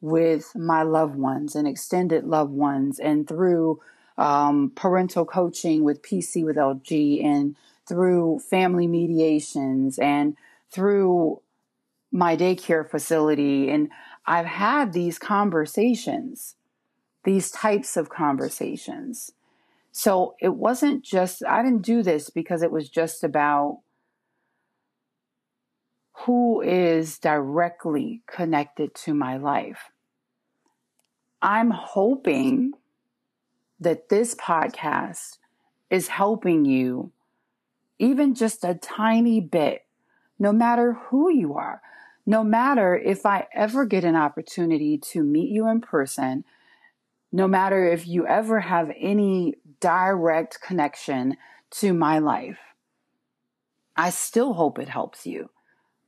with 0.01 0.55
my 0.55 0.83
loved 0.83 1.15
ones 1.15 1.55
and 1.55 1.67
extended 1.67 2.25
loved 2.25 2.51
ones, 2.51 2.99
and 2.99 3.27
through 3.27 3.79
um, 4.17 4.71
parental 4.75 5.25
coaching 5.25 5.83
with 5.83 6.01
PC 6.01 6.43
with 6.43 6.55
LG, 6.55 7.23
and 7.23 7.55
through 7.87 8.39
family 8.39 8.87
mediations, 8.87 9.99
and 9.99 10.35
through 10.71 11.41
my 12.11 12.35
daycare 12.35 12.89
facility. 12.89 13.69
And 13.69 13.89
I've 14.25 14.45
had 14.45 14.93
these 14.93 15.17
conversations 15.17 16.55
these 17.23 17.51
types 17.51 17.97
of 17.97 18.09
conversations. 18.09 19.31
So 19.91 20.35
it 20.41 20.55
wasn't 20.55 21.03
just, 21.03 21.43
I 21.45 21.61
didn't 21.63 21.83
do 21.83 22.01
this 22.01 22.29
because 22.29 22.63
it 22.63 22.71
was 22.71 22.89
just 22.89 23.23
about 23.23 23.81
who 26.25 26.61
is 26.61 27.19
directly 27.19 28.21
connected 28.27 28.93
to 28.95 29.13
my 29.13 29.37
life. 29.37 29.91
I'm 31.41 31.71
hoping 31.71 32.73
that 33.79 34.09
this 34.09 34.35
podcast 34.35 35.39
is 35.89 36.07
helping 36.07 36.65
you 36.65 37.11
even 37.97 38.33
just 38.33 38.63
a 38.63 38.75
tiny 38.75 39.41
bit, 39.41 39.85
no 40.39 40.51
matter 40.51 40.93
who 40.93 41.31
you 41.31 41.55
are, 41.55 41.81
no 42.25 42.43
matter 42.43 42.95
if 42.95 43.25
I 43.25 43.47
ever 43.53 43.85
get 43.85 44.03
an 44.03 44.15
opportunity 44.15 44.97
to 44.97 45.23
meet 45.23 45.49
you 45.49 45.67
in 45.67 45.81
person, 45.81 46.43
no 47.31 47.47
matter 47.47 47.87
if 47.87 48.07
you 48.07 48.27
ever 48.27 48.59
have 48.59 48.91
any 48.99 49.55
direct 49.79 50.61
connection 50.61 51.37
to 51.71 51.93
my 51.93 52.19
life. 52.19 52.59
I 53.95 54.09
still 54.09 54.53
hope 54.53 54.79
it 54.79 54.89
helps 54.89 55.25
you 55.25 55.49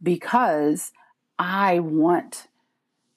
because 0.01 0.91
I 1.39 1.79
want 1.79 2.47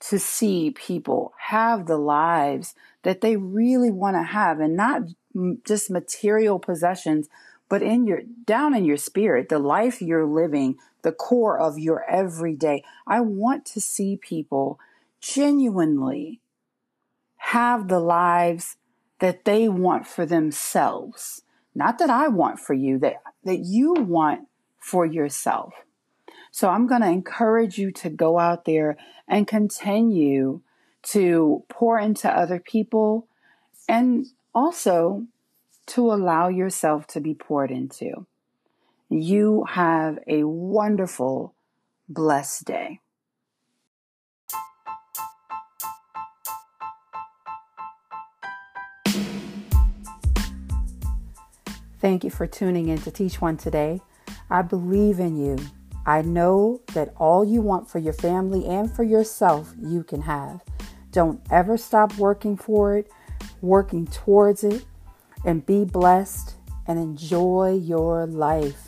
to 0.09 0.19
see 0.19 0.71
people 0.71 1.33
have 1.39 1.87
the 1.87 1.97
lives 1.97 2.75
that 3.03 3.21
they 3.21 3.37
really 3.37 3.91
want 3.91 4.17
to 4.17 4.23
have 4.23 4.61
and 4.61 4.77
not 4.77 5.03
just 5.65 5.91
material 5.91 6.59
possessions, 6.59 7.29
but 7.69 7.83
in 7.83 8.07
your 8.07 8.23
down 8.45 8.75
in 8.75 8.85
your 8.85 8.97
spirit, 8.97 9.49
the 9.49 9.59
life 9.59 10.01
you're 10.01 10.27
living, 10.27 10.77
the 11.07 11.13
core 11.13 11.57
of 11.57 11.79
your 11.79 12.03
everyday. 12.11 12.83
I 13.07 13.21
want 13.21 13.65
to 13.67 13.81
see 13.81 14.17
people 14.17 14.81
genuinely 15.21 16.41
have 17.37 17.87
the 17.87 18.01
lives 18.01 18.75
that 19.21 19.45
they 19.45 19.69
want 19.69 20.05
for 20.05 20.27
themselves. 20.27 21.43
Not 21.77 22.01
that 22.01 22.11
I 22.11 22.27
want 22.27 22.59
for 22.59 22.75
you, 22.75 22.99
that, 22.99 23.23
that 23.45 23.61
you 23.61 23.93
want 23.93 24.49
for 24.81 25.07
yourself. 25.07 25.75
So 26.51 26.71
I'm 26.71 26.89
going 26.89 27.03
to 27.03 27.09
encourage 27.09 27.79
you 27.79 27.93
to 27.93 28.11
go 28.11 28.41
out 28.41 28.65
there 28.65 28.97
and 29.29 29.47
continue 29.47 30.63
to 31.13 31.63
pour 31.69 32.01
into 32.01 32.29
other 32.29 32.59
people 32.59 33.29
and 33.89 34.27
also 34.53 35.25
to 35.87 36.13
allow 36.13 36.49
yourself 36.49 37.07
to 37.07 37.21
be 37.21 37.33
poured 37.33 37.71
into. 37.71 38.27
You 39.09 39.65
have 39.69 40.19
a 40.27 40.43
wonderful, 40.43 41.55
blessed 42.09 42.65
day. 42.65 43.01
Thank 52.01 52.25
you 52.25 52.31
for 52.31 52.49
tuning 52.49 52.89
in 52.89 52.99
to 52.99 53.13
Teach 53.13 53.41
One 53.41 53.57
today. 53.57 54.01
I 54.51 54.63
believe 54.63 55.21
in 55.21 55.37
you. 55.37 55.57
I 56.05 56.23
know 56.23 56.81
that 56.95 57.15
all 57.17 57.45
you 57.45 57.61
want 57.61 57.89
for 57.89 58.01
your 58.01 58.13
family 58.13 58.67
and 58.67 58.91
for 58.91 59.05
yourself, 59.05 59.73
you 59.81 60.03
can 60.03 60.23
have. 60.23 60.63
Don't 61.13 61.41
ever 61.51 61.77
stop 61.77 62.17
working 62.19 62.57
for 62.57 62.97
it, 62.97 63.11
working 63.61 64.07
towards 64.09 64.65
it, 64.65 64.85
and 65.45 65.65
be 65.65 65.85
blessed 65.85 66.57
and 66.89 66.99
enjoy 66.99 67.81
your 67.81 68.27
life. 68.27 68.86